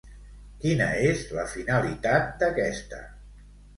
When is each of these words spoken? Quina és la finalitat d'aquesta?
Quina 0.61 0.87
és 1.09 1.21
la 1.39 1.45
finalitat 1.53 2.33
d'aquesta? 2.41 3.03